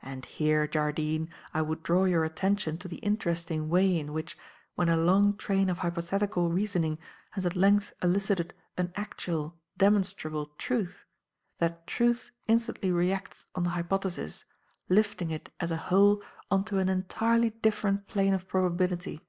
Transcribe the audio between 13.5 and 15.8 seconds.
on the hypothesis, lifting it as a